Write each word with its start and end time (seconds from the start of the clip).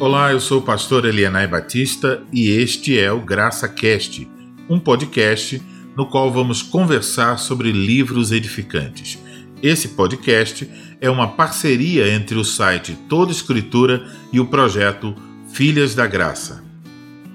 Olá, 0.00 0.32
eu 0.32 0.40
sou 0.40 0.60
o 0.60 0.62
pastor 0.62 1.04
Elianai 1.04 1.46
Batista 1.46 2.22
e 2.32 2.48
este 2.48 2.98
é 2.98 3.12
o 3.12 3.20
Graça 3.20 3.68
Cast, 3.68 4.26
um 4.66 4.80
podcast 4.80 5.62
no 5.94 6.06
qual 6.08 6.32
vamos 6.32 6.62
conversar 6.62 7.38
sobre 7.38 7.70
livros 7.70 8.32
edificantes. 8.32 9.18
Esse 9.62 9.88
podcast 9.88 10.96
é 11.02 11.10
uma 11.10 11.32
parceria 11.32 12.10
entre 12.14 12.38
o 12.38 12.44
site 12.46 12.94
Toda 13.10 13.30
Escritura 13.30 14.02
e 14.32 14.40
o 14.40 14.46
projeto 14.46 15.14
Filhas 15.50 15.94
da 15.94 16.06
Graça. 16.06 16.64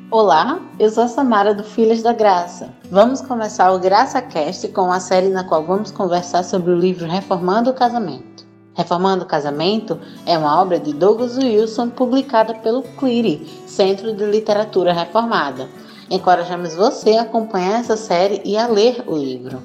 Olá, 0.09 0.59
eu 0.79 0.89
sou 0.89 1.03
a 1.03 1.07
Samara 1.07 1.53
do 1.53 1.63
Filhas 1.63 2.01
da 2.01 2.13
Graça. 2.13 2.73
Vamos 2.89 3.21
começar 3.21 3.71
o 3.73 3.79
Graça 3.79 4.19
Cast 4.23 4.67
com 4.69 4.85
uma 4.85 4.99
série 4.99 5.29
na 5.29 5.43
qual 5.43 5.63
vamos 5.63 5.91
conversar 5.91 6.41
sobre 6.41 6.71
o 6.71 6.79
livro 6.79 7.05
Reformando 7.05 7.69
o 7.69 7.75
Casamento. 7.75 8.44
Reformando 8.75 9.23
o 9.23 9.27
Casamento 9.27 9.97
é 10.25 10.37
uma 10.37 10.61
obra 10.61 10.77
de 10.77 10.93
Douglas 10.93 11.37
Wilson 11.37 11.89
publicada 11.89 12.53
pelo 12.55 12.83
CLIRI, 12.83 13.47
Centro 13.65 14.13
de 14.13 14.25
Literatura 14.25 14.91
Reformada. 14.91 15.69
Encorajamos 16.09 16.75
você 16.75 17.17
a 17.17 17.21
acompanhar 17.21 17.79
essa 17.79 17.95
série 17.95 18.41
e 18.43 18.57
a 18.57 18.67
ler 18.67 19.01
o 19.07 19.15
livro. 19.15 19.63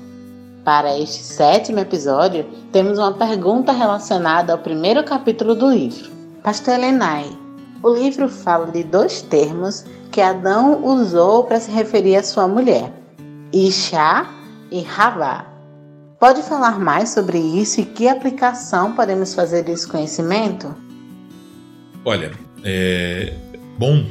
Para 0.65 0.97
este 0.97 1.23
sétimo 1.23 1.81
episódio, 1.81 2.47
temos 2.71 2.99
uma 2.99 3.13
pergunta 3.13 3.73
relacionada 3.73 4.53
ao 4.53 4.59
primeiro 4.59 5.03
capítulo 5.03 5.55
do 5.55 5.69
livro. 5.69 6.11
Pastor 6.43 6.75
Elenai, 6.75 7.27
o 7.83 7.91
livro 7.91 8.29
fala 8.29 8.67
de 8.67 8.85
dois 8.85 9.23
termos 9.23 9.85
que 10.13 10.21
Adão 10.21 10.85
usou 10.85 11.45
para 11.45 11.59
se 11.59 11.71
referir 11.71 12.17
à 12.17 12.23
sua 12.23 12.47
mulher: 12.47 12.93
Isha 13.53 14.27
e 14.71 14.87
Havá. 14.97 15.50
Pode 16.21 16.43
falar 16.43 16.79
mais 16.79 17.09
sobre 17.09 17.39
isso 17.39 17.81
e 17.81 17.85
que 17.87 18.07
aplicação 18.07 18.95
podemos 18.95 19.33
fazer 19.35 19.65
desse 19.65 19.89
conhecimento? 19.89 20.77
Olha, 22.05 22.31
é 22.63 23.33
bom 23.79 24.05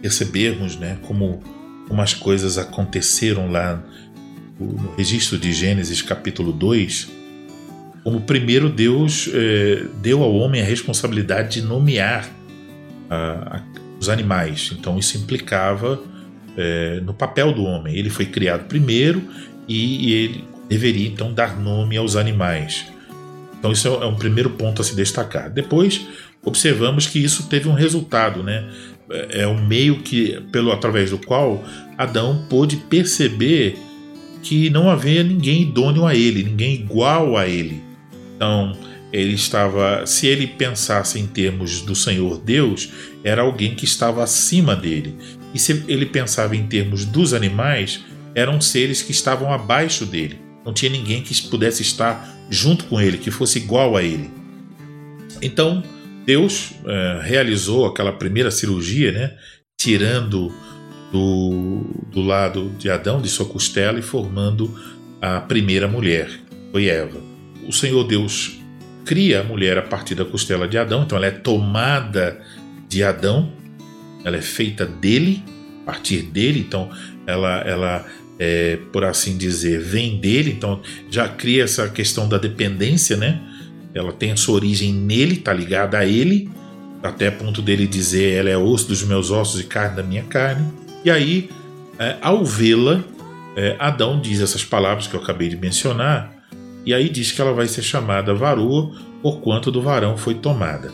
percebermos 0.00 0.76
né, 0.76 0.98
como, 1.02 1.42
como 1.86 2.00
as 2.00 2.14
coisas 2.14 2.56
aconteceram 2.56 3.52
lá 3.52 3.84
no 4.58 4.94
registro 4.96 5.36
de 5.36 5.52
Gênesis 5.52 6.00
capítulo 6.00 6.50
2, 6.50 7.10
como 8.02 8.22
primeiro 8.22 8.70
Deus 8.70 9.28
é, 9.34 9.84
deu 10.00 10.22
ao 10.22 10.34
homem 10.34 10.62
a 10.62 10.64
responsabilidade 10.64 11.60
de 11.60 11.66
nomear 11.66 12.26
a, 13.10 13.58
a, 13.58 13.62
os 14.00 14.08
animais. 14.08 14.74
Então 14.78 14.98
isso 14.98 15.18
implicava 15.18 16.02
é, 16.56 17.00
no 17.00 17.12
papel 17.12 17.52
do 17.52 17.64
homem. 17.64 17.94
Ele 17.94 18.08
foi 18.08 18.24
criado 18.24 18.66
primeiro 18.66 19.22
e, 19.68 20.08
e 20.08 20.12
ele 20.14 20.51
deveria 20.72 21.06
então 21.06 21.34
dar 21.34 21.60
nome 21.60 21.98
aos 21.98 22.16
animais. 22.16 22.86
Então 23.58 23.70
isso 23.70 23.86
é 23.88 24.06
um 24.06 24.16
primeiro 24.16 24.48
ponto 24.50 24.80
a 24.80 24.84
se 24.84 24.96
destacar. 24.96 25.50
Depois 25.50 26.00
observamos 26.42 27.06
que 27.06 27.22
isso 27.22 27.46
teve 27.46 27.68
um 27.68 27.74
resultado, 27.74 28.42
né? 28.42 28.66
É, 29.10 29.42
é 29.42 29.46
um 29.46 29.66
meio 29.66 29.98
que 29.98 30.40
pelo 30.50 30.72
através 30.72 31.10
do 31.10 31.18
qual 31.18 31.62
Adão 31.98 32.46
pôde 32.48 32.76
perceber 32.76 33.76
que 34.42 34.70
não 34.70 34.88
havia 34.88 35.22
ninguém 35.22 35.62
idôneo 35.62 36.06
a 36.06 36.14
ele, 36.14 36.42
ninguém 36.42 36.74
igual 36.74 37.36
a 37.36 37.46
ele. 37.46 37.82
Então 38.34 38.74
ele 39.12 39.34
estava, 39.34 40.06
se 40.06 40.26
ele 40.26 40.46
pensasse 40.46 41.20
em 41.20 41.26
termos 41.26 41.82
do 41.82 41.94
Senhor 41.94 42.38
Deus, 42.38 42.88
era 43.22 43.42
alguém 43.42 43.74
que 43.74 43.84
estava 43.84 44.24
acima 44.24 44.74
dele. 44.74 45.14
E 45.52 45.58
se 45.58 45.84
ele 45.86 46.06
pensava 46.06 46.56
em 46.56 46.66
termos 46.66 47.04
dos 47.04 47.34
animais, 47.34 48.00
eram 48.34 48.58
seres 48.58 49.02
que 49.02 49.12
estavam 49.12 49.52
abaixo 49.52 50.06
dele. 50.06 50.51
Não 50.64 50.72
tinha 50.72 50.90
ninguém 50.90 51.22
que 51.22 51.48
pudesse 51.48 51.82
estar 51.82 52.36
junto 52.48 52.84
com 52.84 53.00
ele, 53.00 53.18
que 53.18 53.30
fosse 53.30 53.58
igual 53.58 53.96
a 53.96 54.02
ele. 54.02 54.30
Então, 55.40 55.82
Deus 56.24 56.72
é, 56.86 57.20
realizou 57.22 57.86
aquela 57.86 58.12
primeira 58.12 58.50
cirurgia, 58.50 59.10
né, 59.10 59.36
tirando 59.78 60.54
do, 61.10 61.84
do 62.10 62.22
lado 62.22 62.70
de 62.78 62.88
Adão, 62.88 63.20
de 63.20 63.28
sua 63.28 63.46
costela, 63.46 63.98
e 63.98 64.02
formando 64.02 64.72
a 65.20 65.40
primeira 65.40 65.88
mulher, 65.88 66.30
foi 66.70 66.86
Eva. 66.86 67.20
O 67.66 67.72
Senhor 67.72 68.04
Deus 68.04 68.58
cria 69.04 69.40
a 69.40 69.44
mulher 69.44 69.78
a 69.78 69.82
partir 69.82 70.14
da 70.14 70.24
costela 70.24 70.68
de 70.68 70.78
Adão, 70.78 71.02
então 71.02 71.18
ela 71.18 71.26
é 71.26 71.30
tomada 71.30 72.40
de 72.88 73.02
Adão, 73.02 73.52
ela 74.24 74.36
é 74.36 74.42
feita 74.42 74.86
dele, 74.86 75.42
a 75.82 75.86
partir 75.86 76.22
dele, 76.22 76.60
então 76.60 76.90
ela, 77.26 77.60
ela 77.60 78.06
é, 78.44 78.76
por 78.92 79.04
assim 79.04 79.36
dizer, 79.36 79.80
vem 79.80 80.18
dele, 80.18 80.50
então 80.50 80.80
já 81.08 81.28
cria 81.28 81.62
essa 81.62 81.88
questão 81.88 82.28
da 82.28 82.38
dependência, 82.38 83.16
né? 83.16 83.40
Ela 83.94 84.12
tem 84.12 84.32
a 84.32 84.36
sua 84.36 84.56
origem 84.56 84.92
nele, 84.92 85.36
tá 85.36 85.52
ligada 85.52 85.96
a 85.96 86.04
ele, 86.04 86.50
até 87.04 87.30
ponto 87.30 87.62
dele 87.62 87.86
dizer: 87.86 88.32
ela 88.32 88.50
é 88.50 88.56
osso 88.56 88.88
dos 88.88 89.04
meus 89.04 89.30
ossos 89.30 89.60
e 89.60 89.64
carne 89.64 89.94
da 89.94 90.02
minha 90.02 90.24
carne. 90.24 90.66
E 91.04 91.10
aí, 91.10 91.50
é, 92.00 92.16
ao 92.20 92.44
vê-la, 92.44 93.04
é, 93.54 93.76
Adão 93.78 94.20
diz 94.20 94.40
essas 94.40 94.64
palavras 94.64 95.06
que 95.06 95.14
eu 95.14 95.20
acabei 95.20 95.48
de 95.48 95.56
mencionar, 95.56 96.32
e 96.84 96.92
aí 96.92 97.08
diz 97.08 97.30
que 97.30 97.40
ela 97.40 97.52
vai 97.52 97.68
ser 97.68 97.82
chamada 97.82 98.34
varoa, 98.34 98.90
por 99.22 99.40
quanto 99.40 99.70
do 99.70 99.80
varão 99.80 100.16
foi 100.16 100.34
tomada. 100.34 100.90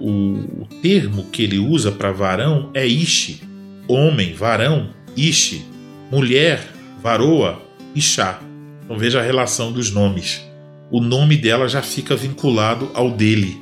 O, 0.00 0.62
o 0.62 0.68
termo 0.82 1.26
que 1.30 1.44
ele 1.44 1.60
usa 1.60 1.92
para 1.92 2.10
varão 2.10 2.70
é 2.74 2.84
ishi, 2.84 3.40
homem, 3.86 4.32
varão, 4.32 4.90
ishi, 5.16 5.64
mulher, 6.10 6.77
varoa 7.02 7.62
e 7.94 8.00
chá. 8.00 8.40
Então 8.84 8.98
veja 8.98 9.20
a 9.20 9.22
relação 9.22 9.72
dos 9.72 9.90
nomes. 9.90 10.44
O 10.90 11.00
nome 11.00 11.36
dela 11.36 11.68
já 11.68 11.82
fica 11.82 12.16
vinculado 12.16 12.90
ao 12.94 13.10
dele. 13.10 13.60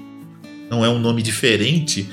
Não 0.71 0.85
é 0.85 0.89
um 0.89 0.99
nome 0.99 1.23
diferente, 1.23 2.09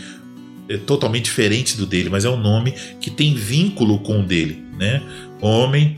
é 0.67 0.77
totalmente 0.77 1.25
diferente 1.25 1.77
do 1.77 1.85
dele, 1.85 2.09
mas 2.09 2.25
é 2.25 2.29
um 2.29 2.37
nome 2.37 2.73
que 2.99 3.09
tem 3.09 3.33
vínculo 3.33 3.99
com 3.99 4.21
o 4.21 4.23
dele. 4.23 4.63
Né? 4.77 5.01
Homem, 5.41 5.97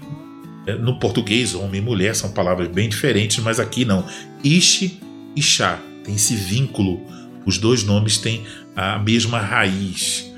é, 0.67 0.75
no 0.75 0.99
português, 0.99 1.53
homem 1.53 1.81
e 1.81 1.83
mulher 1.83 2.15
são 2.15 2.31
palavras 2.31 2.67
bem 2.67 2.89
diferentes, 2.89 3.39
mas 3.39 3.59
aqui 3.59 3.85
não. 3.85 4.05
Ishi 4.43 4.99
e 5.35 5.41
chá 5.41 5.79
tem 6.03 6.15
esse 6.15 6.35
vínculo. 6.35 7.01
Os 7.45 7.57
dois 7.57 7.83
nomes 7.83 8.17
têm 8.17 8.43
a 8.75 8.99
mesma 8.99 9.39
raiz. 9.39 10.31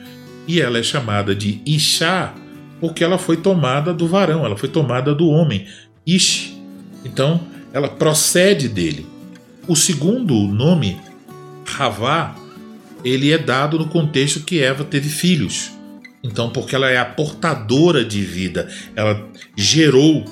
E 0.48 0.62
ela 0.62 0.78
é 0.80 0.84
chamada 0.84 1.36
de 1.36 1.62
Ixá 1.66 2.34
porque 2.80 3.04
ela 3.04 3.18
foi 3.18 3.38
tomada 3.38 3.94
do 3.94 4.08
varão, 4.08 4.46
ela 4.46 4.58
foi 4.58 4.70
tomada 4.70 5.14
do 5.14 5.28
homem, 5.28 5.66
Ish. 6.06 6.56
Então, 7.04 7.42
ela 7.74 7.90
procede 7.90 8.70
dele. 8.70 9.06
O 9.68 9.76
segundo 9.76 10.34
nome, 10.48 10.98
Ravá, 11.66 12.36
ele 13.04 13.32
é 13.32 13.38
dado 13.38 13.78
no 13.78 13.88
contexto 13.88 14.42
que 14.42 14.62
Eva 14.62 14.84
teve 14.84 15.10
filhos. 15.10 15.72
Então, 16.24 16.50
porque 16.50 16.76
ela 16.76 16.90
é 16.90 16.98
a 16.98 17.06
portadora 17.06 18.04
de 18.04 18.22
vida, 18.22 18.68
ela 18.96 19.28
gerou 19.56 20.26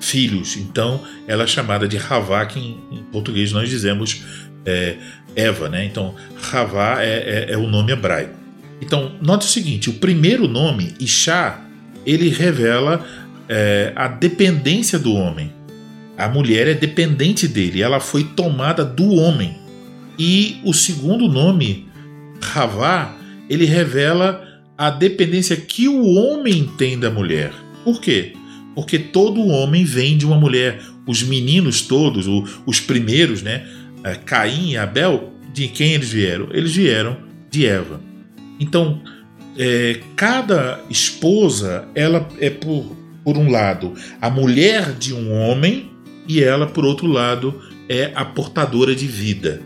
filhos. 0.00 0.56
Então, 0.56 1.00
ela 1.26 1.44
é 1.44 1.46
chamada 1.46 1.86
de 1.88 1.96
Ravá, 1.96 2.44
que 2.46 2.58
em, 2.58 2.78
em 2.90 3.02
português 3.04 3.52
nós 3.52 3.68
dizemos 3.68 4.22
é, 4.66 4.96
Eva, 5.36 5.68
né? 5.68 5.84
Então, 5.84 6.14
Ravá 6.36 7.02
é, 7.02 7.46
é, 7.48 7.52
é 7.52 7.56
o 7.56 7.66
nome 7.66 7.92
hebraico. 7.92 8.43
Então, 8.84 9.12
note 9.22 9.46
o 9.46 9.50
seguinte: 9.50 9.88
o 9.88 9.94
primeiro 9.94 10.46
nome, 10.46 10.94
Ishá, 11.00 11.64
ele 12.04 12.28
revela 12.28 13.04
é, 13.48 13.92
a 13.96 14.08
dependência 14.08 14.98
do 14.98 15.14
homem. 15.14 15.52
A 16.16 16.28
mulher 16.28 16.68
é 16.68 16.74
dependente 16.74 17.48
dele, 17.48 17.82
ela 17.82 17.98
foi 17.98 18.24
tomada 18.24 18.84
do 18.84 19.14
homem. 19.14 19.56
E 20.18 20.58
o 20.64 20.72
segundo 20.72 21.26
nome, 21.26 21.88
Ravá, 22.40 23.16
ele 23.48 23.64
revela 23.64 24.46
a 24.78 24.90
dependência 24.90 25.56
que 25.56 25.88
o 25.88 26.04
homem 26.04 26.70
tem 26.78 26.98
da 26.98 27.10
mulher. 27.10 27.52
Por 27.82 28.00
quê? 28.00 28.34
Porque 28.74 28.98
todo 28.98 29.46
homem 29.46 29.84
vem 29.84 30.16
de 30.16 30.26
uma 30.26 30.38
mulher. 30.38 30.80
Os 31.06 31.22
meninos 31.22 31.82
todos, 31.82 32.26
os 32.64 32.80
primeiros, 32.80 33.42
né? 33.42 33.66
É, 34.04 34.14
Caim 34.14 34.70
e 34.70 34.76
Abel, 34.76 35.32
de 35.52 35.68
quem 35.68 35.94
eles 35.94 36.10
vieram? 36.10 36.48
Eles 36.52 36.74
vieram 36.74 37.16
de 37.50 37.66
Eva. 37.66 38.13
Então, 38.58 39.00
é, 39.56 40.00
cada 40.16 40.80
esposa 40.90 41.86
ela 41.94 42.28
é 42.40 42.50
por, 42.50 42.96
por 43.22 43.36
um 43.36 43.50
lado 43.50 43.94
a 44.20 44.28
mulher 44.28 44.92
de 44.92 45.14
um 45.14 45.32
homem 45.32 45.90
e 46.26 46.42
ela 46.42 46.66
por 46.66 46.84
outro 46.84 47.06
lado 47.06 47.60
é 47.88 48.12
a 48.14 48.24
portadora 48.24 48.94
de 48.94 49.06
vida. 49.06 49.62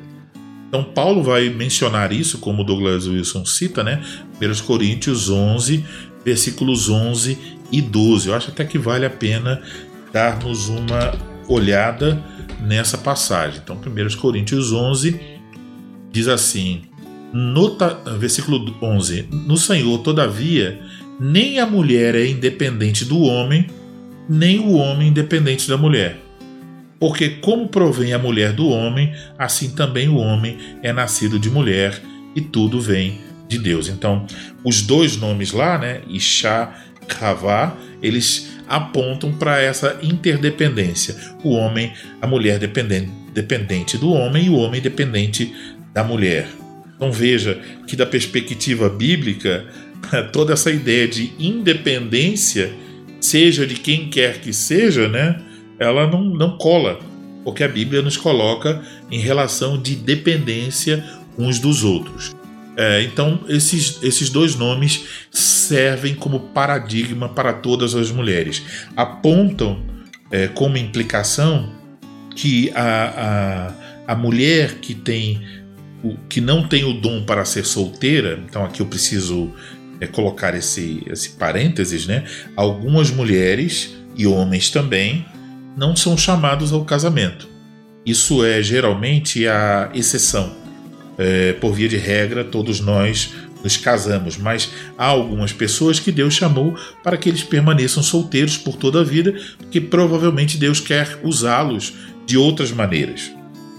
Então 0.69 0.85
Paulo 0.85 1.23
vai 1.23 1.49
mencionar 1.49 2.13
isso, 2.13 2.39
como 2.39 2.63
Douglas 2.63 3.07
Wilson 3.07 3.47
cita, 3.47 3.83
né? 3.83 4.03
1 4.41 4.67
Coríntios 4.67 5.31
11, 5.31 5.85
versículos 6.23 6.91
11 6.91 7.39
e 7.73 7.81
12. 7.81 8.29
Eu 8.29 8.35
acho 8.35 8.51
até 8.51 8.65
que 8.65 8.77
vale 8.77 9.07
a 9.07 9.11
pena 9.11 9.63
darmos 10.13 10.69
uma 10.69 11.15
olhada 11.49 12.23
nessa 12.61 12.99
passagem. 12.99 13.61
Então 13.65 13.77
1 13.77 14.17
Coríntios 14.19 14.73
11 14.73 15.19
diz 16.13 16.29
assim: 16.29 16.83
no 17.33 17.77
versículo 18.19 18.75
11: 18.81 19.29
No 19.47 19.57
Senhor, 19.57 19.99
todavia, 19.99 20.81
nem 21.21 21.59
a 21.59 21.67
mulher 21.67 22.15
é 22.15 22.27
independente 22.27 23.05
do 23.05 23.21
homem, 23.21 23.67
nem 24.29 24.59
o 24.59 24.73
homem 24.73 25.09
independente 25.09 25.69
da 25.69 25.77
mulher. 25.77 26.19
Porque, 27.01 27.29
como 27.29 27.69
provém 27.69 28.13
a 28.13 28.19
mulher 28.19 28.53
do 28.53 28.69
homem, 28.69 29.15
assim 29.39 29.71
também 29.71 30.09
o 30.09 30.17
homem 30.17 30.59
é 30.83 30.93
nascido 30.93 31.39
de 31.39 31.49
mulher, 31.49 32.01
e 32.35 32.41
tudo 32.41 32.81
vem 32.81 33.21
de 33.49 33.59
Deus. 33.59 33.89
Então, 33.89 34.27
os 34.65 34.83
dois 34.83 35.17
nomes 35.17 35.53
lá, 35.53 35.79
né, 35.79 36.01
Isha, 36.09 36.71
Kavá, 37.07 37.77
eles 38.03 38.51
apontam 38.69 39.33
para 39.33 39.61
essa 39.61 39.99
interdependência. 40.03 41.17
O 41.43 41.51
homem, 41.51 41.93
a 42.21 42.27
mulher 42.27 42.59
dependente, 42.59 43.11
dependente 43.33 43.97
do 43.97 44.11
homem 44.11 44.47
e 44.47 44.51
o 44.51 44.57
homem 44.57 44.81
dependente 44.81 45.55
da 45.95 46.05
mulher. 46.05 46.58
Então 46.99 47.13
veja 47.13 47.61
que 47.87 47.95
da 47.95 48.05
perspectiva 48.05 48.91
bíblica, 48.91 49.65
toda 50.33 50.53
essa 50.53 50.71
ideia 50.71 51.07
de 51.07 51.33
independência, 51.39 52.73
seja 53.21 53.65
de 53.65 53.77
quem 53.77 54.09
quer 54.09 54.41
que 54.41 54.53
seja, 54.53 55.09
né, 55.09 55.41
ela 55.79 56.09
não, 56.09 56.25
não 56.25 56.59
cola, 56.59 56.99
porque 57.45 57.63
a 57.63 57.69
Bíblia 57.69 58.03
nos 58.03 58.17
coloca 58.17 58.83
em 59.11 59.21
relação 59.21 59.81
de 59.81 59.95
dependência 59.95 61.05
uns 61.39 61.61
dos 61.61 61.85
outros. 61.85 62.37
É, 62.77 63.03
então, 63.03 63.41
esses, 63.49 64.01
esses 64.03 64.29
dois 64.29 64.57
nomes 64.57 65.05
servem 65.31 66.15
como 66.15 66.41
paradigma 66.41 67.29
para 67.29 67.53
todas 67.53 67.95
as 67.95 68.11
mulheres. 68.11 68.63
Apontam 68.97 69.81
é, 70.31 70.49
como 70.49 70.77
implicação 70.77 71.73
que 72.37 72.71
a, 72.75 73.73
a, 74.07 74.13
a 74.13 74.15
mulher 74.15 74.75
que 74.77 74.95
tem 74.95 75.41
o, 76.03 76.17
que 76.29 76.41
não 76.41 76.67
tem 76.67 76.85
o 76.85 76.93
dom 76.93 77.25
para 77.25 77.45
ser 77.45 77.65
solteira, 77.65 78.41
então 78.49 78.65
aqui 78.65 78.81
eu 78.81 78.87
preciso 78.87 79.53
é, 80.01 80.07
colocar 80.07 80.55
esse, 80.55 81.03
esse 81.07 81.31
parênteses, 81.31 82.07
né? 82.07 82.25
Algumas 82.57 83.11
mulheres 83.11 83.97
e 84.17 84.27
homens 84.27 84.71
também 84.71 85.25
não 85.77 85.95
são 85.95 86.17
chamados 86.17 86.73
ao 86.73 86.85
casamento. 86.85 87.49
Isso 88.05 88.45
é 88.45 88.63
geralmente 88.63 89.47
a 89.47 89.91
exceção 89.95 90.57
é, 91.19 91.53
por 91.55 91.73
via 91.73 91.89
de 91.89 91.97
regra, 91.97 92.45
todos 92.45 92.81
nós 92.81 93.35
nos 93.63 93.77
casamos, 93.77 94.37
mas 94.37 94.71
há 94.97 95.07
algumas 95.07 95.53
pessoas 95.53 95.99
que 95.99 96.13
Deus 96.13 96.35
chamou 96.35 96.77
para 97.03 97.17
que 97.17 97.29
eles 97.29 97.43
permaneçam 97.43 98.03
solteiros 98.03 98.57
por 98.57 98.77
toda 98.77 99.01
a 99.01 99.05
vida, 99.05 99.35
porque 99.57 99.81
provavelmente 99.81 100.57
Deus 100.57 100.79
quer 100.79 101.19
usá-los 101.25 101.93
de 102.25 102.39
outras 102.39 102.71
maneiras. 102.71 103.33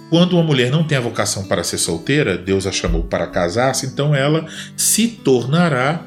Quando 0.10 0.34
uma 0.34 0.44
mulher 0.44 0.72
não 0.72 0.84
tem 0.84 0.98
a 0.98 1.02
vocação 1.02 1.44
para 1.44 1.64
ser 1.64 1.78
solteira, 1.78 2.38
Deus 2.38 2.66
a 2.66 2.72
chamou 2.72 3.04
para 3.04 3.28
casar-se, 3.28 3.86
então 3.86 4.16
ela 4.16 4.46
se 4.76 5.08
tornará 5.08 6.04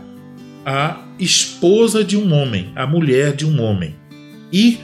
a 0.67 1.03
esposa 1.19 2.03
de 2.03 2.17
um 2.17 2.33
homem, 2.33 2.73
a 2.75 2.87
mulher 2.87 3.33
de 3.33 3.47
um 3.47 3.63
homem. 3.63 3.95
E 4.53 4.81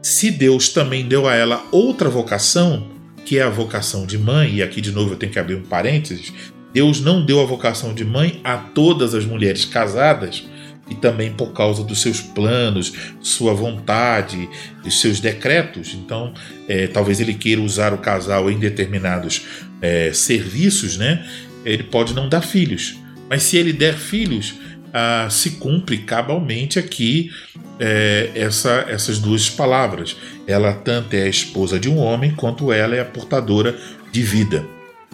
se 0.00 0.30
Deus 0.30 0.70
também 0.70 1.06
deu 1.06 1.28
a 1.28 1.34
ela 1.34 1.62
outra 1.70 2.08
vocação, 2.08 2.88
que 3.24 3.38
é 3.38 3.42
a 3.42 3.50
vocação 3.50 4.06
de 4.06 4.16
mãe, 4.16 4.56
e 4.56 4.62
aqui 4.62 4.80
de 4.80 4.92
novo 4.92 5.12
eu 5.12 5.18
tenho 5.18 5.32
que 5.32 5.38
abrir 5.38 5.54
um 5.54 5.62
parênteses, 5.62 6.32
Deus 6.72 7.00
não 7.00 7.24
deu 7.24 7.40
a 7.40 7.46
vocação 7.46 7.92
de 7.92 8.04
mãe 8.04 8.40
a 8.42 8.56
todas 8.56 9.14
as 9.14 9.26
mulheres 9.26 9.66
casadas, 9.66 10.44
e 10.90 10.94
também 10.94 11.32
por 11.32 11.52
causa 11.52 11.82
dos 11.84 12.00
seus 12.00 12.20
planos, 12.20 12.92
sua 13.20 13.54
vontade, 13.54 14.48
dos 14.82 15.00
seus 15.00 15.20
decretos. 15.20 15.94
Então, 15.94 16.32
é, 16.68 16.86
talvez 16.86 17.20
ele 17.20 17.34
queira 17.34 17.60
usar 17.60 17.92
o 17.92 17.98
casal 17.98 18.50
em 18.50 18.58
determinados 18.58 19.46
é, 19.80 20.12
serviços, 20.12 20.96
né? 20.96 21.26
Ele 21.64 21.82
pode 21.82 22.14
não 22.14 22.28
dar 22.28 22.40
filhos, 22.40 22.96
mas 23.28 23.42
se 23.42 23.56
ele 23.56 23.72
der 23.72 23.94
filhos, 23.94 24.54
ah, 24.92 25.28
se 25.30 25.52
cumpre 25.52 25.98
cabalmente 25.98 26.78
aqui 26.78 27.30
é, 27.78 28.30
essa, 28.34 28.86
essas 28.88 29.18
duas 29.18 29.48
palavras. 29.50 30.16
Ela 30.46 30.72
tanto 30.72 31.14
é 31.14 31.24
a 31.24 31.28
esposa 31.28 31.78
de 31.78 31.88
um 31.88 31.98
homem, 31.98 32.34
quanto 32.34 32.72
ela 32.72 32.96
é 32.96 33.00
a 33.00 33.04
portadora 33.04 33.76
de 34.10 34.22
vida. 34.22 34.64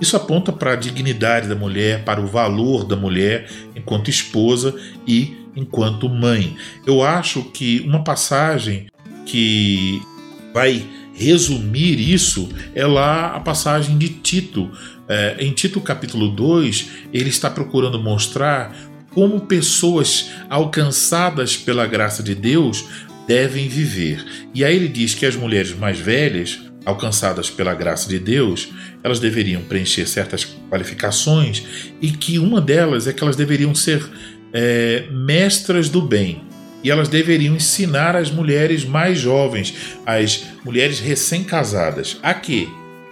Isso 0.00 0.16
aponta 0.16 0.52
para 0.52 0.72
a 0.72 0.76
dignidade 0.76 1.48
da 1.48 1.54
mulher, 1.54 2.04
para 2.04 2.20
o 2.20 2.26
valor 2.26 2.84
da 2.84 2.96
mulher 2.96 3.48
enquanto 3.76 4.10
esposa 4.10 4.74
e 5.06 5.43
enquanto 5.56 6.08
mãe. 6.08 6.56
Eu 6.86 7.02
acho 7.02 7.42
que 7.44 7.80
uma 7.80 8.02
passagem 8.02 8.86
que 9.26 10.02
vai 10.52 10.84
resumir 11.14 11.98
isso 12.00 12.48
é 12.74 12.86
lá 12.86 13.36
a 13.36 13.40
passagem 13.40 13.96
de 13.96 14.08
Tito. 14.08 14.70
É, 15.08 15.36
em 15.38 15.52
Tito 15.52 15.80
capítulo 15.80 16.28
2, 16.28 16.90
ele 17.12 17.28
está 17.28 17.50
procurando 17.50 18.00
mostrar 18.00 18.74
como 19.10 19.42
pessoas 19.42 20.30
alcançadas 20.50 21.56
pela 21.56 21.86
graça 21.86 22.22
de 22.22 22.34
Deus 22.34 22.84
devem 23.26 23.68
viver. 23.68 24.24
E 24.52 24.64
aí 24.64 24.74
ele 24.74 24.88
diz 24.88 25.14
que 25.14 25.24
as 25.24 25.36
mulheres 25.36 25.72
mais 25.72 25.98
velhas, 25.98 26.60
alcançadas 26.84 27.48
pela 27.48 27.74
graça 27.74 28.08
de 28.08 28.18
Deus, 28.18 28.68
elas 29.02 29.18
deveriam 29.18 29.62
preencher 29.62 30.06
certas 30.06 30.44
qualificações 30.68 31.64
e 32.02 32.10
que 32.10 32.38
uma 32.38 32.60
delas 32.60 33.06
é 33.06 33.12
que 33.12 33.22
elas 33.22 33.36
deveriam 33.36 33.74
ser 33.74 34.04
é, 34.54 35.04
mestras 35.10 35.90
do 35.90 36.00
bem. 36.00 36.42
E 36.82 36.90
elas 36.90 37.08
deveriam 37.08 37.56
ensinar 37.56 38.14
as 38.14 38.30
mulheres 38.30 38.84
mais 38.84 39.18
jovens, 39.18 39.74
as 40.06 40.44
mulheres 40.64 41.00
recém-casadas, 41.00 42.18
a 42.22 42.32
quê? 42.32 42.68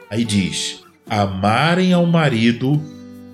Aí 0.08 0.24
diz: 0.24 0.80
amarem 1.08 1.92
ao 1.92 2.06
marido 2.06 2.80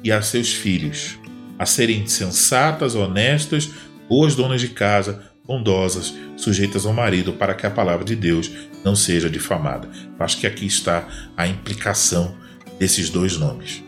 e 0.03 0.11
a 0.11 0.23
seus 0.23 0.53
filhos 0.53 1.19
a 1.59 1.67
serem 1.67 2.07
sensatas, 2.07 2.95
honestas, 2.95 3.69
boas 4.09 4.35
donas 4.37 4.61
de 4.61 4.69
casa, 4.69 5.25
bondosas, 5.45 6.15
sujeitas 6.37 6.87
ao 6.87 6.93
marido, 6.93 7.33
para 7.33 7.55
que 7.55 7.67
a 7.67 7.71
palavra 7.71 8.05
de 8.05 8.15
Deus 8.15 8.51
não 8.85 8.95
seja 8.95 9.29
difamada. 9.29 9.89
Acho 10.19 10.39
que 10.39 10.47
aqui 10.47 10.67
está 10.67 11.09
a 11.37 11.49
implicação 11.49 12.35
desses 12.79 13.11
dois 13.11 13.37
nomes. 13.37 13.83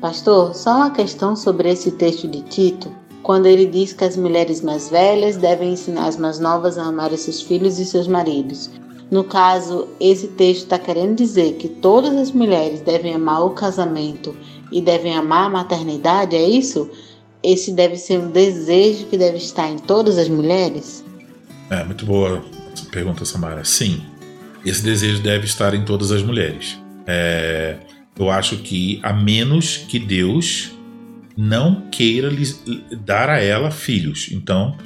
Pastor, 0.00 0.54
só 0.54 0.76
uma 0.76 0.90
questão 0.90 1.34
sobre 1.34 1.70
esse 1.70 1.92
texto 1.92 2.28
de 2.28 2.42
Tito, 2.42 2.94
quando 3.22 3.46
ele 3.46 3.66
diz 3.66 3.92
que 3.92 4.04
as 4.04 4.16
mulheres 4.16 4.60
mais 4.60 4.88
velhas 4.88 5.36
devem 5.36 5.72
ensinar 5.72 6.06
as 6.06 6.16
mais 6.16 6.38
novas 6.38 6.78
a 6.78 6.84
amar 6.84 7.16
seus 7.16 7.42
filhos 7.42 7.78
e 7.78 7.84
seus 7.84 8.06
maridos. 8.06 8.70
No 9.10 9.24
caso, 9.24 9.88
esse 9.98 10.28
texto 10.28 10.62
está 10.62 10.78
querendo 10.78 11.16
dizer 11.16 11.54
que 11.54 11.68
todas 11.68 12.14
as 12.16 12.30
mulheres 12.30 12.80
devem 12.80 13.14
amar 13.14 13.44
o 13.44 13.50
casamento 13.50 14.36
e 14.70 14.80
devem 14.80 15.14
amar 15.14 15.46
a 15.46 15.50
maternidade, 15.50 16.36
é 16.36 16.48
isso? 16.48 16.88
Esse 17.42 17.72
deve 17.72 17.96
ser 17.96 18.20
um 18.20 18.30
desejo 18.30 19.06
que 19.06 19.18
deve 19.18 19.38
estar 19.38 19.68
em 19.68 19.78
todas 19.78 20.16
as 20.16 20.28
mulheres? 20.28 21.04
É, 21.68 21.84
muito 21.84 22.06
boa 22.06 22.42
pergunta, 22.92 23.24
Samara. 23.24 23.64
Sim, 23.64 24.00
esse 24.64 24.82
desejo 24.82 25.22
deve 25.22 25.44
estar 25.44 25.74
em 25.74 25.84
todas 25.84 26.12
as 26.12 26.22
mulheres. 26.22 26.78
É, 27.06 27.78
eu 28.18 28.30
acho 28.30 28.58
que, 28.58 29.00
a 29.02 29.12
menos 29.12 29.78
que 29.78 29.98
Deus 29.98 30.70
não 31.40 31.88
queira 31.90 32.28
lhes 32.28 32.62
dar 33.06 33.30
a 33.30 33.42
ela 33.42 33.70
filhos. 33.70 34.28
Então, 34.30 34.76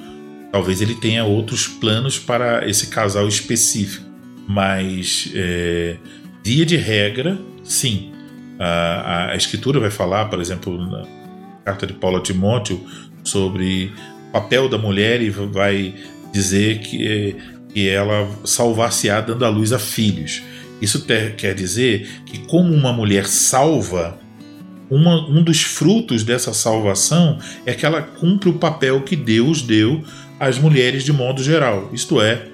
talvez 0.52 0.80
ele 0.80 0.94
tenha 0.94 1.24
outros 1.24 1.66
planos 1.66 2.16
para 2.16 2.68
esse 2.68 2.86
casal 2.86 3.26
específico. 3.26 4.04
Mas, 4.46 5.32
é, 5.34 5.96
via 6.44 6.64
de 6.64 6.76
regra, 6.76 7.36
sim, 7.64 8.12
a, 8.56 9.32
a, 9.32 9.36
escritura 9.36 9.80
vai 9.80 9.90
falar, 9.90 10.26
por 10.26 10.40
exemplo, 10.40 10.78
na 10.78 11.04
carta 11.64 11.88
de 11.88 11.92
Paulo 11.94 12.18
a 12.18 12.22
Timóteo, 12.22 12.80
sobre 13.24 13.92
o 14.28 14.32
papel 14.32 14.68
da 14.68 14.78
mulher 14.78 15.20
e 15.22 15.30
vai 15.30 15.92
dizer 16.32 16.78
que, 16.80 17.34
que 17.70 17.88
ela 17.88 18.30
salvar-se-á 18.44 19.20
dando 19.22 19.44
a 19.44 19.48
luz 19.48 19.72
a 19.72 19.78
filhos. 19.78 20.40
Isso 20.80 21.04
ter, 21.04 21.34
quer 21.34 21.54
dizer 21.54 22.22
que, 22.26 22.38
como 22.46 22.72
uma 22.72 22.92
mulher 22.92 23.26
salva, 23.26 24.20
uma, 24.90 25.28
um 25.28 25.42
dos 25.42 25.62
frutos 25.62 26.22
dessa 26.22 26.52
salvação 26.52 27.38
é 27.64 27.72
que 27.72 27.86
ela 27.86 28.02
cumpre 28.02 28.48
o 28.48 28.54
papel 28.54 29.02
que 29.02 29.16
Deus 29.16 29.62
deu 29.62 30.02
às 30.38 30.58
mulheres 30.58 31.04
de 31.04 31.12
modo 31.12 31.42
geral, 31.42 31.90
isto 31.92 32.20
é, 32.20 32.46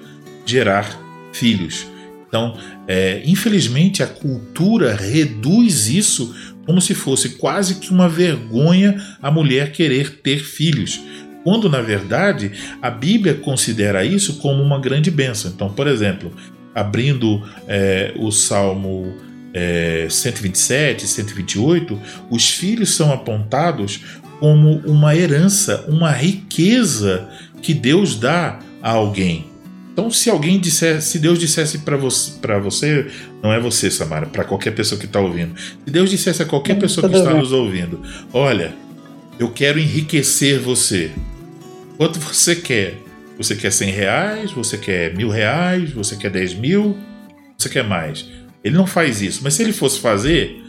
gerar 0.45 0.99
filhos. 1.33 1.87
Então, 2.27 2.57
é, 2.87 3.21
infelizmente, 3.25 4.01
a 4.01 4.07
cultura 4.07 4.95
reduz 4.95 5.87
isso 5.87 6.33
como 6.65 6.79
se 6.79 6.93
fosse 6.93 7.31
quase 7.31 7.75
que 7.75 7.91
uma 7.91 8.07
vergonha 8.07 9.01
a 9.21 9.29
mulher 9.29 9.71
querer 9.71 10.21
ter 10.21 10.43
filhos, 10.43 11.01
quando 11.43 11.69
na 11.69 11.81
verdade 11.81 12.51
a 12.81 12.89
Bíblia 12.89 13.33
considera 13.33 14.05
isso 14.05 14.37
como 14.37 14.63
uma 14.63 14.79
grande 14.79 15.11
bênção. 15.11 15.51
Então, 15.51 15.73
por 15.73 15.87
exemplo, 15.87 16.31
abrindo 16.73 17.41
é, 17.67 18.13
o 18.15 18.31
Salmo 18.31 19.13
é, 19.53 20.07
127, 20.09 21.07
128, 21.07 21.99
os 22.29 22.49
filhos 22.49 22.95
são 22.95 23.11
apontados 23.11 24.01
como 24.39 24.77
uma 24.85 25.15
herança, 25.15 25.85
uma 25.87 26.11
riqueza 26.11 27.29
que 27.61 27.73
Deus 27.73 28.15
dá 28.15 28.59
a 28.81 28.91
alguém. 28.91 29.51
Então, 29.93 30.09
se 30.09 30.29
alguém 30.29 30.59
dissesse, 30.59 31.11
se 31.11 31.19
Deus 31.19 31.37
dissesse 31.37 31.79
para 31.79 31.97
você, 31.97 32.39
para 32.39 32.57
você, 32.57 33.07
não 33.43 33.51
é 33.51 33.59
você, 33.59 33.91
Samara, 33.91 34.25
para 34.25 34.43
qualquer 34.43 34.71
pessoa 34.71 34.97
que 34.97 35.05
está 35.05 35.19
ouvindo, 35.19 35.53
se 35.59 35.91
Deus 35.91 36.09
dissesse 36.09 36.41
a 36.41 36.45
qualquer 36.45 36.79
pessoa 36.79 37.07
que 37.09 37.15
está 37.15 37.33
nos 37.33 37.51
ouvindo, 37.51 38.01
olha, 38.33 38.73
eu 39.37 39.51
quero 39.51 39.79
enriquecer 39.79 40.59
você. 40.59 41.11
Quanto 41.97 42.19
você 42.19 42.55
quer? 42.55 42.97
Você 43.37 43.55
quer 43.55 43.71
100 43.71 43.91
reais? 43.91 44.51
Você 44.51 44.77
quer 44.77 45.13
mil 45.13 45.29
reais? 45.29 45.91
Você 45.91 46.15
quer 46.15 46.31
10 46.31 46.55
mil? 46.55 46.97
Você 47.57 47.69
quer 47.69 47.83
mais? 47.83 48.25
Ele 48.63 48.75
não 48.75 48.85
faz 48.85 49.21
isso, 49.21 49.41
mas 49.43 49.53
se 49.53 49.63
ele 49.63 49.73
fosse 49.73 49.99
fazer, 49.99 50.63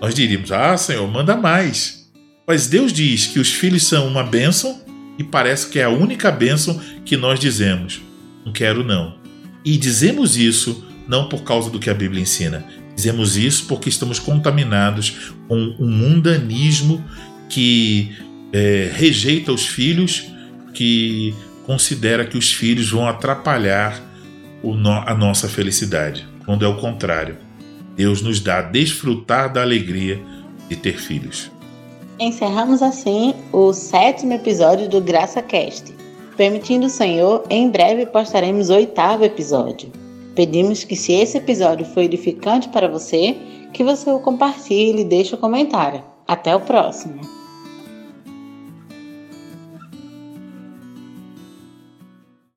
nós 0.00 0.14
diríamos: 0.14 0.52
Ah, 0.52 0.76
Senhor, 0.76 1.06
manda 1.10 1.36
mais. 1.36 2.08
Mas 2.46 2.66
Deus 2.66 2.92
diz 2.92 3.26
que 3.26 3.38
os 3.38 3.52
filhos 3.52 3.86
são 3.86 4.06
uma 4.06 4.22
bênção 4.22 4.80
e 5.18 5.24
parece 5.24 5.68
que 5.68 5.78
é 5.78 5.84
a 5.84 5.90
única 5.90 6.30
bênção 6.30 6.80
que 7.04 7.16
nós 7.16 7.38
dizemos. 7.38 8.00
Não 8.44 8.52
quero, 8.52 8.84
não. 8.84 9.18
E 9.64 9.76
dizemos 9.76 10.36
isso 10.36 10.86
não 11.06 11.28
por 11.28 11.42
causa 11.42 11.70
do 11.70 11.78
que 11.78 11.90
a 11.90 11.94
Bíblia 11.94 12.22
ensina. 12.22 12.64
Dizemos 12.94 13.36
isso 13.36 13.66
porque 13.66 13.88
estamos 13.88 14.18
contaminados 14.18 15.32
com 15.46 15.74
um 15.78 15.90
mundanismo 15.90 17.04
que 17.48 18.16
é, 18.52 18.90
rejeita 18.94 19.52
os 19.52 19.66
filhos, 19.66 20.26
que 20.74 21.34
considera 21.64 22.24
que 22.24 22.36
os 22.36 22.52
filhos 22.52 22.90
vão 22.90 23.06
atrapalhar 23.06 24.00
no, 24.62 24.90
a 24.90 25.14
nossa 25.14 25.48
felicidade, 25.48 26.26
quando 26.48 26.64
é 26.64 26.68
o 26.68 26.78
contrário. 26.78 27.36
Deus 27.94 28.22
nos 28.22 28.40
dá 28.40 28.60
a 28.60 28.62
desfrutar 28.62 29.52
da 29.52 29.60
alegria 29.60 30.18
de 30.66 30.76
ter 30.76 30.98
filhos. 30.98 31.50
Encerramos 32.18 32.82
assim 32.82 33.34
o 33.52 33.74
sétimo 33.74 34.32
episódio 34.32 34.88
do 34.88 34.98
Graça 34.98 35.42
Cast. 35.42 35.94
Permitindo 36.38 36.86
o 36.86 36.90
Senhor, 36.90 37.44
em 37.50 37.68
breve 37.68 38.06
postaremos 38.06 38.70
o 38.70 38.76
oitavo 38.76 39.26
episódio. 39.26 39.92
Pedimos 40.34 40.84
que, 40.84 40.96
se 40.96 41.12
esse 41.12 41.36
episódio 41.36 41.84
foi 41.84 42.04
edificante 42.04 42.70
para 42.70 42.88
você, 42.88 43.36
que 43.74 43.84
você 43.84 44.10
o 44.10 44.18
compartilhe 44.18 45.02
e 45.02 45.04
deixe 45.04 45.34
um 45.34 45.38
comentário. 45.38 46.02
Até 46.26 46.56
o 46.56 46.60
próximo! 46.60 47.37